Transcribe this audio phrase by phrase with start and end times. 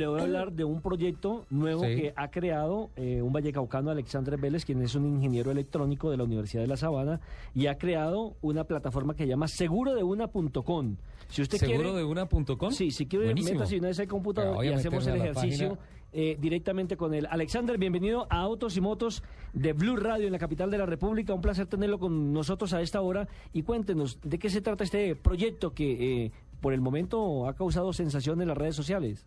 [0.00, 1.96] Le voy a hablar de un proyecto nuevo Sí.
[1.96, 6.22] que ha creado eh, un vallecaucano, Alexandre Vélez, quien es un ingeniero electrónico de la
[6.22, 7.20] Universidad de La Sabana,
[7.52, 10.94] y ha creado una plataforma que se llama segurodeuna.com.
[11.26, 12.70] Si usted ¿Seguro quiere, de una.com?
[12.70, 15.78] Sí, si quiere, métase una vez al computador y hacemos el ejercicio
[16.12, 17.26] eh, directamente con él.
[17.28, 21.34] Alexander, bienvenido a Autos y Motos de Blue Radio en la capital de la República.
[21.34, 23.26] Un placer tenerlo con nosotros a esta hora.
[23.52, 27.92] Y cuéntenos, ¿de qué se trata este proyecto que eh, por el momento ha causado
[27.92, 29.26] sensación en las redes sociales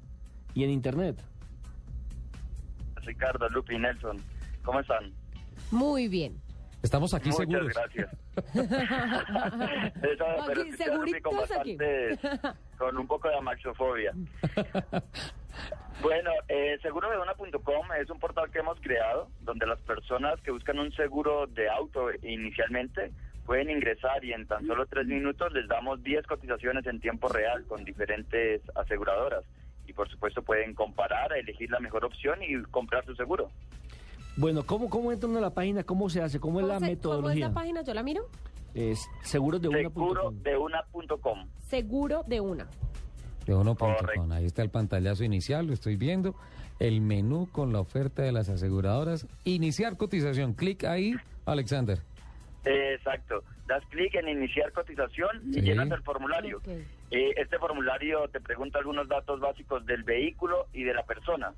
[0.54, 1.22] y en Internet?
[3.04, 4.18] Ricardo, Lupi, Nelson,
[4.64, 5.12] ¿cómo están?
[5.72, 6.40] Muy bien.
[6.84, 7.74] Estamos aquí Muchas seguros.
[7.76, 8.10] gracias.
[10.02, 11.76] Pero Aquí, Lupi con seguritos aquí.
[11.76, 12.20] bastante,
[12.78, 14.14] con un poco de amaxofobia.
[16.02, 16.80] Bueno, eh,
[18.02, 22.08] es un portal que hemos creado donde las personas que buscan un seguro de auto
[22.24, 23.12] inicialmente
[23.46, 27.66] pueden ingresar y en tan solo tres minutos les damos 10 cotizaciones en tiempo real
[27.68, 29.44] con diferentes aseguradoras.
[29.92, 33.50] Y por supuesto pueden comparar, elegir la mejor opción y comprar su seguro.
[34.38, 35.84] Bueno, ¿cómo, cómo entra uno a la página?
[35.84, 36.40] ¿Cómo se hace?
[36.40, 37.48] ¿Cómo es la se- ¿Cómo es metodología?
[37.50, 37.82] la página?
[37.82, 38.24] Yo la miro.
[38.74, 40.08] Es segurodesdeuna.com.
[40.44, 41.48] Segurodeuna.com.
[41.68, 42.68] Seguro de una.
[43.46, 43.96] De uno.com.
[43.98, 44.28] Correcto.
[44.32, 46.36] Ahí está el pantallazo inicial, lo estoy viendo.
[46.80, 49.28] El menú con la oferta de las aseguradoras.
[49.44, 50.54] Iniciar cotización.
[50.54, 52.00] Clic ahí, Alexander.
[52.66, 53.44] Exacto.
[53.68, 56.62] Das clic en iniciar cotización y llenas el formulario.
[57.12, 61.54] Eh, este formulario te pregunta algunos datos básicos del vehículo y de la persona.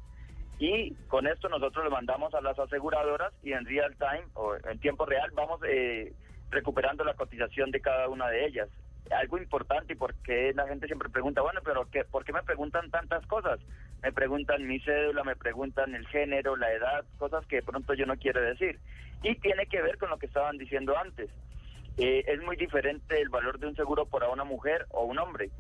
[0.60, 4.80] Y con esto nosotros lo mandamos a las aseguradoras y en real time o en
[4.80, 6.14] tiempo real vamos eh,
[6.52, 8.70] recuperando la cotización de cada una de ellas.
[9.12, 13.26] Algo importante porque la gente siempre pregunta, bueno, pero ¿qué, ¿por qué me preguntan tantas
[13.28, 13.60] cosas?
[14.02, 18.06] Me preguntan mi cédula, me preguntan el género, la edad, cosas que de pronto yo
[18.06, 18.80] no quiero decir.
[19.22, 21.30] Y tiene que ver con lo que estaban diciendo antes.
[21.98, 25.52] Eh, es muy diferente el valor de un seguro para una mujer o un hombre.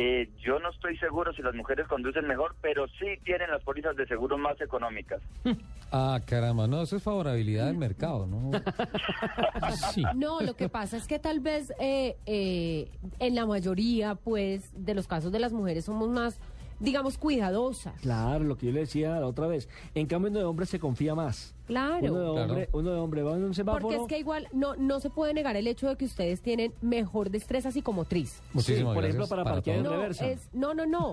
[0.00, 3.96] Eh, yo no estoy seguro si las mujeres conducen mejor, pero sí tienen las pólizas
[3.96, 5.20] de seguro más económicas.
[5.90, 8.50] Ah, caramba, no, eso es favorabilidad del mercado, ¿no?
[9.94, 10.02] Sí.
[10.14, 14.92] No, lo que pasa es que tal vez eh, eh, en la mayoría, pues, de
[14.92, 16.42] los casos de las mujeres somos más,
[16.80, 18.00] digamos, cuidadosas.
[18.00, 19.68] Claro, lo que yo le decía la otra vez.
[19.94, 21.54] En cambio, uno de hombre se confía más.
[21.66, 22.12] Claro.
[22.12, 22.42] Uno de Claro.
[22.42, 23.82] hombre, uno de hombre va en un semáforo.
[23.82, 26.72] Porque es que igual no, no se puede negar el hecho de que ustedes tienen
[26.80, 28.40] mejor destreza psicomotriz.
[28.52, 29.82] Muchísimas por gracias ejemplo, para parquear en.
[29.82, 30.26] No, reversa.
[30.28, 31.12] es, no, no, no.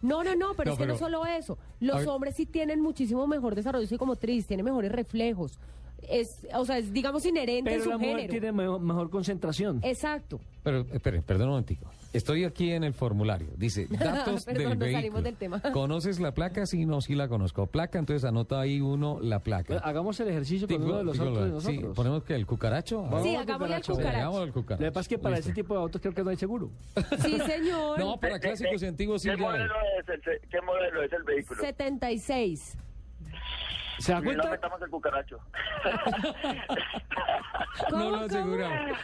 [0.00, 1.54] No, no, no, pero No, es que pero- no solo eso.
[1.54, 5.58] A Los hombres sí tienen muchísimo mejor desarrollo psicomotriz, tienen mejores reflejos.
[6.08, 8.30] Es, o sea, es, digamos, inherente en Pero su la mujer género.
[8.32, 9.78] tiene mejor, mejor concentración.
[9.82, 10.40] Exacto.
[10.64, 11.86] Pero, espere, perdón un momentico.
[12.12, 13.48] Estoy aquí en el formulario.
[13.56, 15.22] Dice, datos Perdón, del vehículo.
[15.22, 15.60] del tema.
[15.72, 16.66] ¿Conoces la placa?
[16.66, 17.66] Sí, no, sí la conozco.
[17.66, 19.68] Placa, entonces anota ahí uno la placa.
[19.74, 22.46] Bueno, hagamos el ejercicio con Digo- uno de los otros de sí, ponemos que el
[22.46, 23.02] cucaracho.
[23.02, 24.46] Vamos Sí, hagámosle al cucaracho.
[24.46, 25.50] Lo que pasa es que para Listo.
[25.50, 26.70] ese tipo de autos creo que no hay seguro.
[27.22, 27.98] Sí, señor.
[27.98, 31.12] No, para ¿De- clásicos de- y antiguos sí ¿qué modelo, es el, ¿Qué modelo es
[31.12, 31.60] el vehículo?
[31.62, 32.76] 76.
[33.98, 34.50] ¿Se da No cuenta?
[34.50, 35.38] metamos el cucaracho.
[37.90, 38.98] No ¿Cómo, lo aseguramos.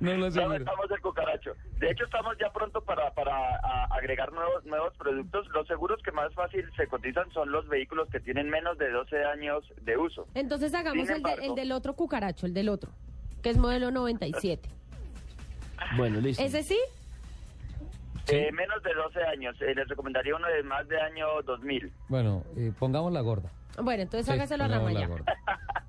[0.00, 0.58] No lo No aseguramos.
[0.60, 1.52] metamos el cucaracho.
[1.78, 3.56] De hecho, estamos ya pronto para, para
[3.90, 5.46] agregar nuevos, nuevos productos.
[5.48, 9.24] Los seguros que más fácil se cotizan son los vehículos que tienen menos de 12
[9.24, 10.26] años de uso.
[10.34, 12.90] Entonces hagamos el, de- el del otro cucaracho, el del otro,
[13.42, 14.68] que es modelo 97.
[15.96, 16.42] Bueno, listo.
[16.42, 16.78] ¿Ese sí?
[18.26, 18.36] Sí.
[18.36, 19.56] Eh, menos de 12 años.
[19.62, 21.92] Eh, les recomendaría uno de más de año 2000.
[22.08, 23.50] Bueno, eh, pongamos la gorda.
[23.80, 25.06] Bueno, entonces Sí, hágaselo a Ramaya.
[25.06, 25.24] gorda.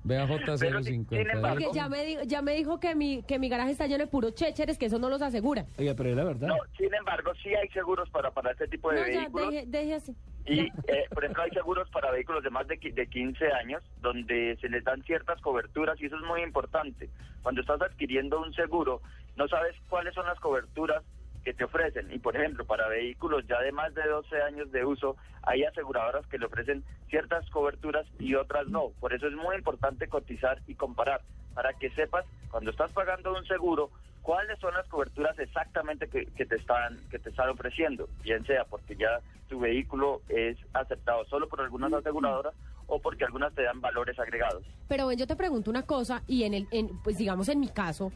[0.04, 0.26] Vea
[0.60, 3.48] Pero sin- sin embargo- Porque ya me, di- ya me dijo que mi, que mi
[3.48, 5.64] garaje está lleno de puros chécheres, que eso no los asegura.
[5.78, 6.48] Oiga, pero es la verdad.
[6.48, 9.50] No, sin embargo, sí hay seguros para, para este tipo de No, ya, vehículos.
[9.50, 10.16] deje, deje así.
[10.46, 14.56] Y, eh, por ejemplo, hay seguros para vehículos de más de, de 15 años, donde
[14.60, 17.10] se les dan ciertas coberturas, y eso es muy importante.
[17.42, 19.00] Cuando estás adquiriendo un seguro,
[19.36, 21.02] no sabes cuáles son las coberturas
[21.44, 22.12] que te ofrecen.
[22.12, 26.26] Y, por ejemplo, para vehículos ya de más de 12 años de uso, hay aseguradoras
[26.26, 28.90] que le ofrecen ciertas coberturas y otras no.
[29.00, 31.22] Por eso es muy importante cotizar y comparar,
[31.54, 33.90] para que sepas, cuando estás pagando un seguro,
[34.22, 38.64] cuáles son las coberturas exactamente que, que te están que te están ofreciendo, bien sea
[38.64, 42.54] porque ya tu vehículo es aceptado solo por algunas aseguradoras
[42.88, 44.64] o porque algunas te dan valores agregados.
[44.88, 48.12] Pero yo te pregunto una cosa, y en el, en, pues digamos en mi caso,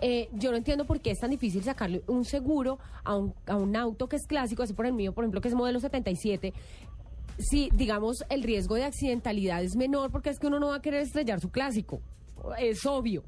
[0.00, 3.56] eh, yo no entiendo por qué es tan difícil sacarle un seguro a un, a
[3.56, 6.52] un auto que es clásico, así por el mío, por ejemplo, que es modelo 77.
[7.38, 10.82] Si, digamos, el riesgo de accidentalidad es menor, porque es que uno no va a
[10.82, 12.00] querer estrellar su clásico.
[12.58, 13.22] Es obvio.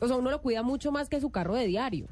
[0.00, 2.06] O sea, uno lo cuida mucho más que su carro de diario.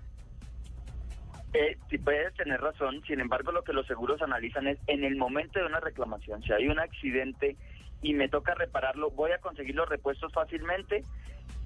[1.53, 5.59] Eh, puedes tener razón, sin embargo lo que los seguros analizan es en el momento
[5.59, 7.57] de una reclamación, si hay un accidente
[8.03, 11.03] y me toca repararlo, voy a conseguir los repuestos fácilmente.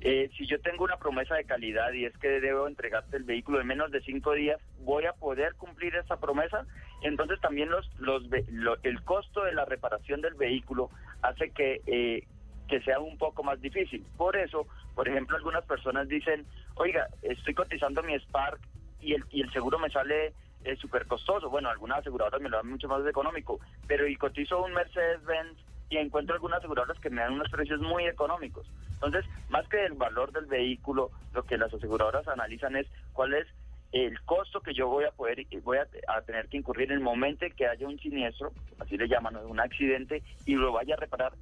[0.00, 3.60] Eh, si yo tengo una promesa de calidad y es que debo entregarte el vehículo
[3.60, 6.66] en menos de cinco días, voy a poder cumplir esa promesa.
[7.02, 10.90] Entonces también los, los, lo- el costo de la reparación del vehículo
[11.22, 12.26] hace que, eh,
[12.68, 14.04] que sea un poco más difícil.
[14.16, 18.60] Por eso, por ejemplo, algunas personas dicen, oiga, estoy cotizando mi Spark
[19.00, 20.34] y el, y el seguro me sale
[20.64, 21.48] eh, súper costoso.
[21.48, 25.58] Bueno, algunas aseguradoras me lo dan mucho más económico, pero y cotizo un Mercedes-Benz
[25.90, 28.66] y encuentro algunas aseguradoras que me dan unos precios muy económicos.
[28.94, 33.46] Entonces, más que el valor del vehículo, lo que las aseguradoras analizan es cuál es
[33.94, 37.44] el costo que yo voy a poder voy a, tener que incurrir en el momento
[37.44, 41.32] en que haya un siniestro, así le llaman, un accidente, y lo vaya a reparar.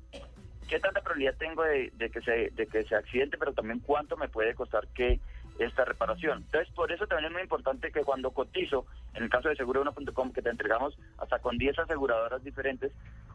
[0.69, 4.17] ¿Qué tanta probabilidad tengo de, de que se de que se accidente, pero también cuánto
[4.19, 5.19] me puede costar que
[5.59, 6.43] esta reparación?
[6.45, 10.33] Entonces, por eso también es muy importante que cuando cotizo, en el caso de seguro1.com,
[10.33, 12.93] que te entregamos hasta con 10 aseguradoras diferentes,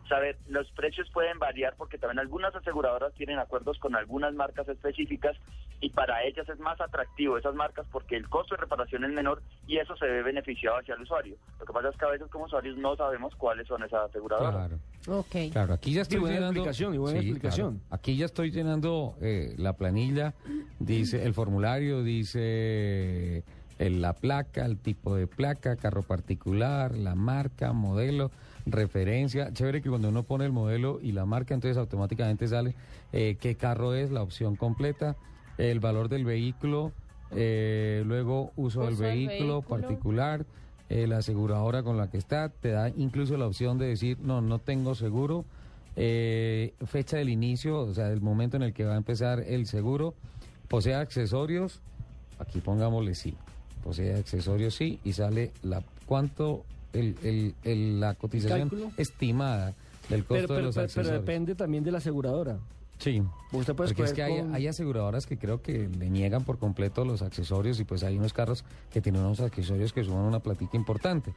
[0.07, 5.35] saber, los precios pueden variar porque también algunas aseguradoras tienen acuerdos con algunas marcas específicas
[5.79, 9.41] y para ellas es más atractivo esas marcas porque el costo de reparación es menor
[9.67, 11.35] y eso se ve beneficiado hacia el usuario.
[11.59, 14.67] Lo que pasa es que a veces como usuarios no sabemos cuáles son esas aseguradoras.
[14.69, 14.79] Claro.
[15.19, 15.35] Ok.
[15.51, 16.59] Claro, aquí ya estoy buena llenando.
[16.59, 17.77] explicación, y buena Sí, explicación.
[17.79, 17.95] claro.
[17.95, 20.33] Aquí ya estoy llenando eh, la planilla,
[20.79, 23.43] dice el formulario, dice
[23.79, 28.31] el- la placa, el tipo de placa, carro particular, la marca, modelo,
[28.71, 29.51] referencia.
[29.53, 32.75] Chévere que cuando uno pone el modelo y la marca, entonces automáticamente sale
[33.13, 35.15] eh, qué carro es, la opción completa,
[35.57, 36.91] el valor del vehículo,
[37.31, 39.61] eh, luego uso, del Uso del vehículo vehículo.
[39.61, 40.45] particular,
[40.89, 44.41] eh, la aseguradora con la que está, te da incluso la opción de decir, no,
[44.41, 45.45] no tengo seguro,
[45.95, 50.13] fecha del inicio, o sea, el momento en el que va a empezar el seguro,
[50.67, 51.81] posee accesorios,
[52.37, 53.35] aquí pongámosle sí,
[53.83, 59.73] posee accesorios sí, y sale la cuánto el, el- el- la cotización estimada
[60.09, 61.11] del costo Pero, de los pero- pero accesorios.
[61.25, 62.57] depende también de la aseguradora.
[62.99, 63.21] Sí.
[63.51, 66.57] Usted puede Porque es que hay, con- hay aseguradoras que creo que le niegan por
[66.57, 70.39] completo los accesorios y pues hay unos carros que tienen unos accesorios que suman una
[70.39, 71.33] platica importante.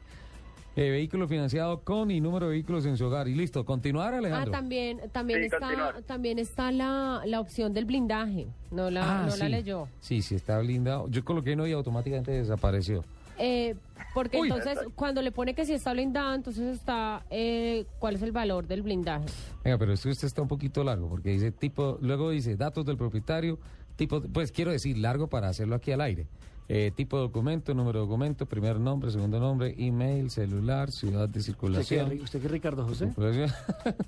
[0.77, 3.27] Eh, vehículo financiado con y número de vehículos en su hogar.
[3.27, 4.51] Y listo, continuar Ah, Alejandro.
[4.53, 6.01] también, también Sí, está, continuar.
[6.03, 8.47] también está la, la opción del blindaje.
[8.71, 9.87] No la, Ah, no la leyó.
[9.99, 11.09] Sí, sí está blindado.
[11.09, 13.03] Yo coloqué no y automáticamente desapareció.
[13.43, 13.75] Eh,
[14.13, 14.49] porque Uy.
[14.49, 18.67] entonces, cuando le pone que si está blindado, entonces está eh, cuál es el valor
[18.67, 19.25] del blindaje.
[19.63, 23.57] Venga, pero esto está un poquito largo porque dice tipo, luego dice datos del propietario,
[23.95, 26.27] tipo, pues quiero decir largo para hacerlo aquí al aire.
[26.69, 31.39] Eh, tipo de documento, número de documento, primer nombre, segundo nombre, email, celular, ciudad de
[31.39, 32.21] ¿Usted qué, circulación.
[32.21, 33.11] ¿Usted qué, Ricardo José?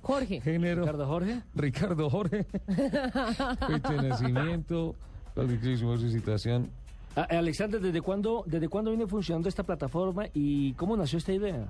[0.02, 1.42] Jorge, género, ¿Ricardo Jorge?
[1.56, 4.96] Ricardo Jorge, fecha de nacimiento,
[5.34, 6.70] cualquier su situación.
[7.16, 11.68] Alexander, ¿desde cuándo, ¿desde cuándo viene funcionando esta plataforma y cómo nació esta idea?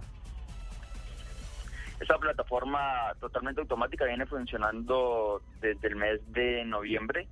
[2.00, 7.28] Esta plataforma totalmente automática viene funcionando desde el mes de noviembre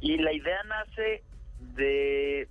[0.00, 1.22] y la idea nace
[1.76, 2.48] de...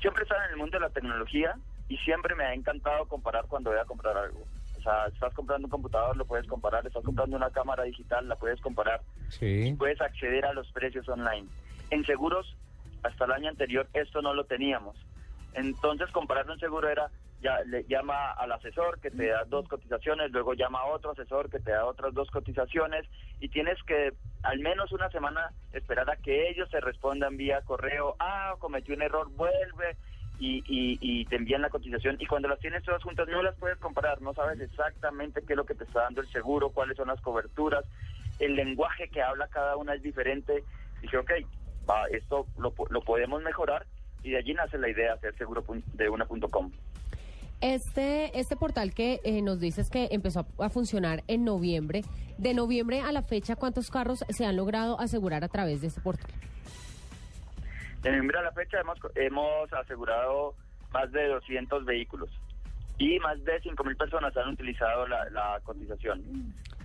[0.00, 1.56] Siempre estar en el mundo de la tecnología
[1.88, 4.40] y siempre me ha encantado comparar cuando voy a comprar algo.
[4.78, 8.36] O sea, estás comprando un computador, lo puedes comparar, estás comprando una cámara digital, la
[8.36, 9.74] puedes comparar, Sí.
[9.78, 11.46] puedes acceder a los precios online.
[11.90, 12.56] En seguros,
[13.02, 14.96] hasta el año anterior, esto no lo teníamos.
[15.54, 17.10] Entonces, comparar un seguro era,
[17.40, 21.50] ya le llama al asesor que te da dos cotizaciones, luego llama a otro asesor
[21.50, 23.06] que te da otras dos cotizaciones
[23.40, 24.12] y tienes que
[24.42, 29.02] al menos una semana esperar a que ellos te respondan vía correo, ah, cometí un
[29.02, 29.96] error, vuelve
[30.38, 33.56] y, y, y te envían la cotización y cuando las tienes todas juntas no las
[33.56, 36.96] puedes comparar, no sabes exactamente qué es lo que te está dando el seguro, cuáles
[36.96, 37.84] son las coberturas,
[38.38, 40.64] el lenguaje que habla cada una es diferente.
[41.00, 41.30] Dije, ok,
[41.90, 43.86] va, esto lo, lo podemos mejorar
[44.22, 46.70] y de allí nace la idea de hacer seguro de una.com.
[47.60, 52.02] este, este portal que eh, nos dices que empezó a, a funcionar en noviembre,
[52.38, 56.00] de noviembre a la fecha, ¿cuántos carros se han logrado asegurar a través de este
[56.00, 56.30] portal?
[58.02, 60.54] De noviembre a la fecha hemos, hemos asegurado
[60.92, 62.30] más de 200 vehículos
[62.98, 66.22] y más de 5.000 personas han utilizado la, la cotización.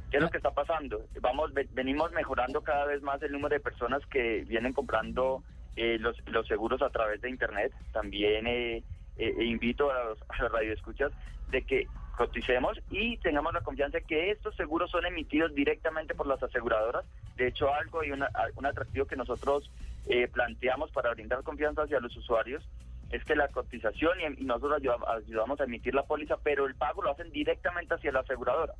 [0.10, 1.02] ¿Qué es lo que está pasando?
[1.22, 5.44] Vamos, ve- venimos mejorando cada vez más el número de personas que vienen comprando
[5.76, 7.74] eh, los, los seguros a través de Internet.
[7.92, 8.84] También eh,
[9.18, 10.20] eh, invito a los,
[10.52, 11.12] radioescuchas
[11.48, 16.28] de que coticemos y tengamos la confianza de que estos seguros son emitidos directamente por
[16.28, 17.06] las aseguradoras.
[17.36, 19.70] De hecho, algo y una- un atractivo que nosotros
[20.08, 22.64] eh, planteamos para brindar confianza hacia los usuarios
[23.10, 27.12] es que la cotización y, nosotros ayudamos a emitir la póliza, pero el pago lo
[27.12, 28.74] hacen directamente hacia la aseguradora,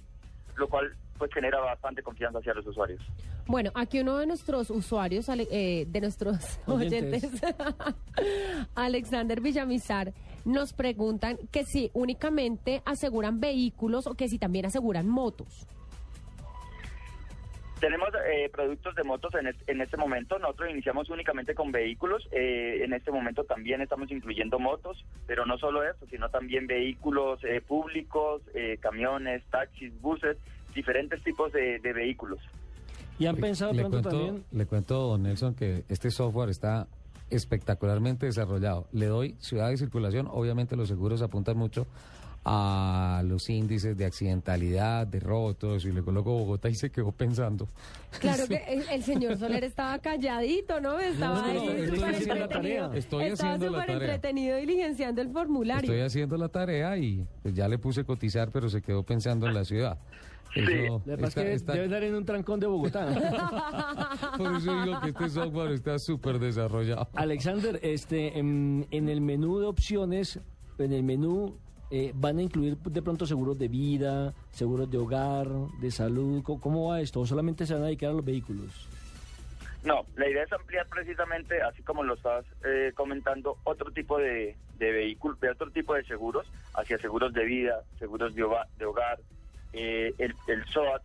[0.56, 3.02] lo cual pues genera bastante confianza hacia los usuarios.
[3.48, 7.42] Bueno, aquí uno de nuestros usuarios, ale- eh, de nuestros oyentes, Oyentes.
[8.76, 15.68] Alexander Villamizar, nos preguntan que si únicamente aseguran vehículos o que si también aseguran motos.
[17.80, 20.40] Tenemos eh, productos de motos en, es- en este momento.
[20.40, 22.28] Nosotros iniciamos únicamente con vehículos.
[22.32, 27.44] Eh, en este momento también estamos incluyendo motos, pero no solo eso, sino también vehículos
[27.44, 30.38] eh, públicos, eh, camiones, taxis, buses,
[30.74, 32.40] diferentes tipos de, de vehículos.
[33.20, 34.44] ¿Y han pensado le cuento, también?
[34.52, 36.88] le cuento, don Nelson, que este software está
[37.30, 38.88] espectacularmente desarrollado.
[38.92, 41.88] Le doy ciudad de circulación, obviamente los seguros apuntan mucho
[42.48, 46.92] a los índices de accidentalidad, de robo, todo eso, y le coloco Bogotá y se
[46.92, 47.68] quedó pensando.
[48.20, 51.00] Claro que el, el señor Soler estaba calladito, ¿no?
[51.00, 52.86] Estaba No, no, ahí estoy súper haciendo la entretenido.
[52.86, 53.00] tarea.
[53.00, 54.14] Estoy Estaba haciendo la súper tarea.
[54.16, 55.92] entretenido diligenciando el formulario.
[55.92, 59.54] Estoy haciendo la tarea y pues, ya le puse cotizar, pero se quedó pensando en
[59.56, 59.98] la ciudad.
[60.56, 63.08] Eso pasa está- es que está- debe dar en un trancón de Bogotá.
[64.38, 67.10] por eso digo que este software está súper desarrollado.
[67.16, 70.40] Alexander, este, en, en el menú de opciones,
[70.78, 71.58] en el menú
[71.98, 75.48] eh, van a incluir de pronto seguros de vida, seguros de hogar,
[75.80, 76.44] de salud.
[76.44, 77.22] ¿Cómo, va esto?
[77.22, 78.90] ¿O solamente se van a dedicar a los vehículos?
[79.84, 84.58] No, la idea es ampliar precisamente, así como lo estás eh, comentando, otro tipo de,
[84.78, 89.20] vehículos, de otro tipo de seguros, hacia seguros de vida, seguros de, hoga- de hogar,
[89.74, 91.02] eh, el, el SOAT,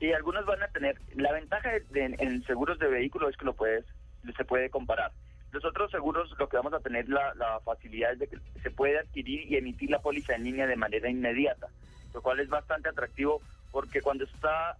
[0.00, 3.52] y algunos van a tener, la ventaja de- en seguros de vehículos es que lo
[3.52, 3.84] puedes,
[4.36, 5.12] se puede comparar.
[5.52, 8.70] Los otros seguros lo que vamos a tener la, la facilidad es de que se
[8.70, 11.68] puede adquirir y emitir la póliza en línea de manera inmediata,
[12.14, 13.40] lo cual es bastante atractivo
[13.70, 14.76] porque cuando está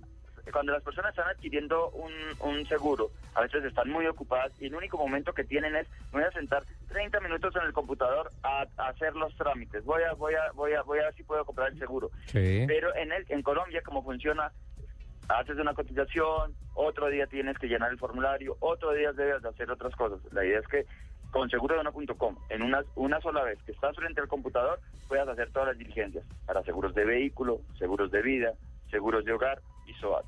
[0.50, 4.75] cuando las personas están adquiriendo un, un seguro, a veces están muy ocupadas y el
[4.75, 8.88] único momento que tienen es voy a sentar 30 minutos en el computador a, a
[8.88, 9.85] hacer los trámites.
[9.85, 12.11] Voy a voy a voy a voy a ver si puedo comprar el seguro.
[12.26, 12.64] Sí.
[12.67, 14.50] Pero en el en Colombia como funciona
[15.39, 19.71] haces una cotización, otro día tienes que llenar el formulario, otro día debes de hacer
[19.71, 20.21] otras cosas.
[20.33, 20.87] La idea es que
[21.31, 25.69] con seguro1.com, en una, una sola vez que estás frente al computador, puedas hacer todas
[25.69, 28.53] las diligencias para seguros de vehículo, seguros de vida,
[28.91, 30.27] seguros de hogar y SOAT.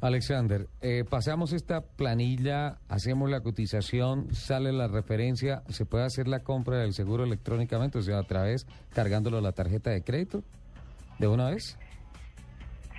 [0.00, 6.40] Alexander, eh, pasamos esta planilla, hacemos la cotización, sale la referencia, ¿se puede hacer la
[6.40, 10.42] compra del seguro electrónicamente, o sea, a través cargándolo la tarjeta de crédito
[11.18, 11.78] de una vez?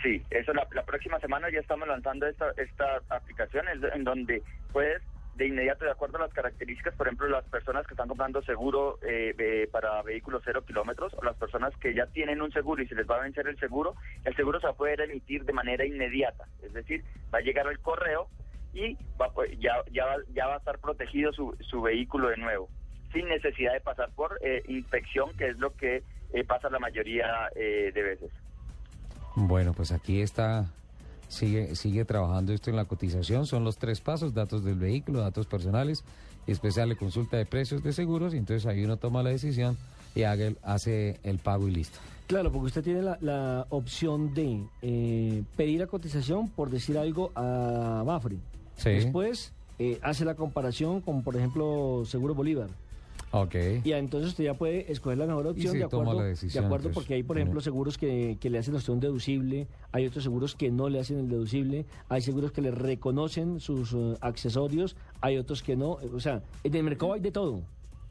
[0.06, 5.02] Sí, eso la, próxima semana ya estamos lanzando esta, esta aplicación en, donde puedes
[5.34, 9.00] de inmediato, de acuerdo a las características, por ejemplo, las personas que están comprando seguro
[9.02, 12.94] eh, para vehículos cero kilómetros o las personas que ya tienen un seguro y se
[12.94, 13.96] les va a vencer el seguro,
[14.26, 16.46] el seguro se va a poder emitir de manera inmediata.
[16.62, 18.30] Es decir, va a llegar al correo
[18.74, 22.70] y va, po- ya, ya, ya va a estar protegido su, su vehículo de nuevo,
[23.12, 27.50] sin necesidad de pasar por eh, inspección, que es lo que eh, pasa la mayoría
[27.56, 28.32] eh, de veces.
[29.36, 30.72] Bueno, pues aquí está,
[31.28, 35.46] sigue, sigue trabajando esto en la cotización, son los tres pasos, datos del vehículo, datos
[35.46, 36.04] personales,
[36.72, 39.78] sale consulta de precios de seguros, y entonces ahí uno toma la decisión
[40.16, 42.00] y haga el- hace el pago y listo.
[42.28, 47.32] Claro, porque usted tiene la, la opción de eh, pedir la cotización, por decir algo,
[47.36, 48.38] a Mafre.
[48.78, 48.90] Sí.
[48.92, 52.70] Después eh, hace la comparación con, por ejemplo, Seguro Bolívar.
[53.32, 53.56] Ok.
[53.84, 56.66] Y entonces usted ya puede escoger la mejor opción de toma acuerdo, la decisión, de
[56.68, 59.68] acuerdo entonces, porque hay, por ejemplo, seguros que, que le hacen a usted un deducible,
[59.92, 63.94] hay otros seguros que no le hacen el deducible, hay seguros que le reconocen sus
[63.94, 65.98] eh, accesorios, hay otros que no.
[66.14, 67.62] O sea, en el mercado hay de todo.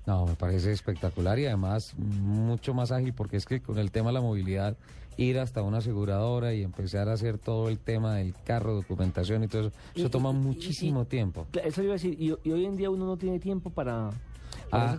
[0.06, 4.08] No, me parece espectacular y además mucho más ágil porque es que con el tema
[4.10, 4.76] de la movilidad,
[5.16, 9.48] ir hasta una aseguradora y empezar a hacer todo el tema del carro, documentación y
[9.48, 11.46] todo eso, eso Y- toma y- muchísimo y- tiempo.
[11.64, 14.10] Eso le iba a decir, y hoy en día uno no tiene tiempo para...
[14.74, 14.96] Ah,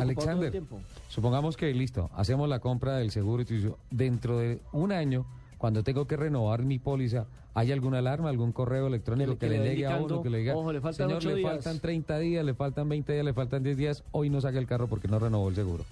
[0.00, 0.80] Alexander, tiempo.
[1.08, 5.26] supongamos que listo, hacemos la compra del seguro y tú dices, dentro de un año,
[5.58, 9.62] cuando tengo que renovar mi póliza, ¿hay alguna alarma, algún correo electrónico Que que, le-
[9.68, 11.52] llegue a uno que le diga, "Ojo, le faltan señor, le días"?
[11.52, 14.66] faltan 30 días, le faltan 20 días, le faltan 10 días, hoy no saque el
[14.66, 15.84] carro porque no renovó el seguro?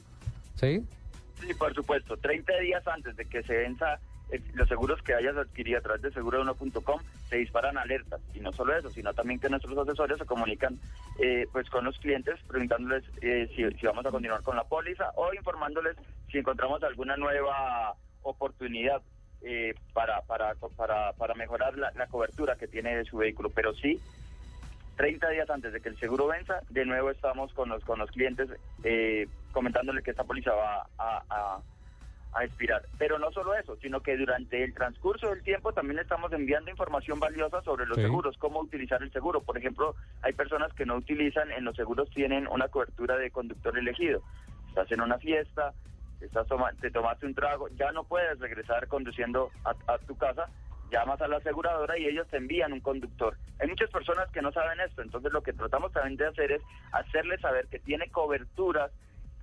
[0.56, 0.82] ¿Sí?
[1.40, 2.16] Sí, por supuesto.
[2.16, 3.98] 30 días antes de que se venza
[4.32, 8.20] eh, los seguros que hayas adquirido a través de seguro1.com se disparan alertas.
[8.34, 10.78] Y no solo eso, sino también que nuestros asesores se comunican
[11.22, 15.10] eh, pues con los clientes preguntándoles eh, si, si vamos a continuar con la póliza
[15.16, 15.96] o informándoles
[16.30, 19.02] si encontramos alguna nueva oportunidad
[19.42, 23.50] eh, para, para, para, para mejorar la, cobertura que tiene de su vehículo.
[23.54, 24.00] Pero sí,
[24.96, 28.10] 30 días antes de que el seguro venza, de nuevo estamos con los, con los
[28.10, 28.48] clientes
[28.82, 31.60] eh, comentándole que esta póliza va a-
[32.32, 32.82] a expirar.
[32.98, 37.18] Pero no solo eso, sino que durante el transcurso del tiempo también estamos enviando información
[37.18, 38.02] valiosa sobre los Sí.
[38.02, 39.40] seguros, cómo utilizar el seguro.
[39.40, 43.76] Por ejemplo, hay personas que no utilizan, en los seguros tienen una cobertura de conductor
[43.76, 44.22] elegido.
[44.68, 45.74] Estás en una fiesta,
[46.20, 50.48] estás toma- te tomaste un trago, ya no puedes regresar conduciendo a, a tu casa,
[50.92, 53.36] llamas a la aseguradora y ellos te envían un conductor.
[53.58, 56.62] Hay muchas personas que no saben esto, entonces lo que tratamos también de hacer es
[56.92, 58.90] hacerles saber que tiene coberturas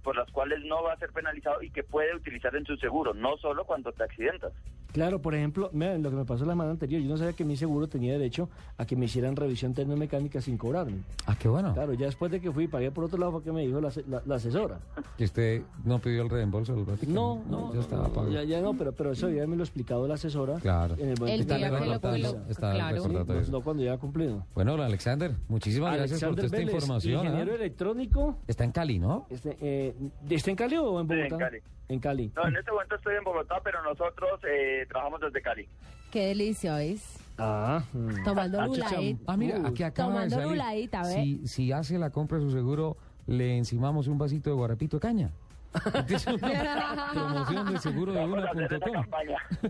[0.03, 3.13] por las cuales no va a ser penalizado y que puede utilizar en su seguro,
[3.13, 4.53] no solo cuando te accidentas.
[4.91, 7.43] Claro, por ejemplo, mira, lo que me pasó la semana anterior, yo no sabía que
[7.45, 10.99] mi seguro tenía derecho a que me hicieran revisión tecnomecánica sin cobrarme.
[11.25, 11.73] Ah, qué bueno.
[11.73, 13.79] Claro, ya después de que fui y pagué por otro lado fue que me dijo
[13.81, 14.79] la, ase- la- la asesora.
[15.17, 17.41] ¿Y usted no pidió el reembolso del Vaticano?
[17.49, 18.31] No, no, ya estaba pagado.
[18.31, 20.55] ya, ya no, pero, pero eso ya me lo ha explicado la asesora.
[20.59, 20.95] Claro.
[20.97, 22.31] En el momento El día que lo- recordatorio.
[22.31, 22.95] que lo- Está el claro.
[22.95, 23.41] recordatorio.
[23.43, 24.45] No, no cuando ya ha cumplido.
[24.55, 27.19] Bueno, Alexander, muchísimas gracias por toda esta información.
[27.19, 27.23] ¿ah?
[27.25, 28.37] Ingeniero electrónico.
[28.47, 29.27] Está en Cali, ¿no?
[29.29, 29.95] Este, eh,
[30.29, 31.37] ¿Está en Cali o en Sí, en Bogotá?
[31.45, 31.57] Cali.
[31.89, 32.31] En Cali.
[32.35, 35.67] No, en este momento estoy en Bogotá, pero nosotros eh, trabajamos desde Cali.
[36.11, 37.19] Qué delicia es.
[37.37, 37.83] Ah.
[37.93, 38.23] mm.
[38.23, 39.21] Tomando Ah, luladita.
[39.27, 40.49] Ah, mira, aquí acaba de tomando salir.
[40.49, 41.13] ruladita, ¿ve?
[41.13, 45.01] Si, si hace la compra de su seguro, le encimamos un vasito de guarapito de
[45.01, 45.31] caña.
[46.07, 46.37] Es una
[47.13, 49.05] promoción de seguro de una.com.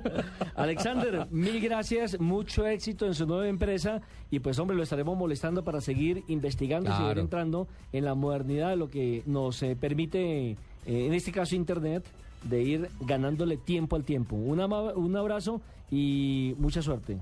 [0.56, 5.64] Alexander, mil gracias, mucho éxito en su nueva empresa y pues hombre, lo estaremos molestando
[5.64, 10.56] para seguir investigando y seguir entrando en la modernidad de lo que nos eh, permite,
[10.88, 12.04] en este caso Internet,
[12.44, 14.36] de ir ganándole tiempo al tiempo.
[14.36, 17.18] Un, un abrazo y mucha suerte.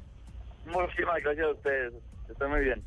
[0.66, 1.94] Muchísimas gracias a ustedes.
[2.30, 2.84] Estoy muy bien.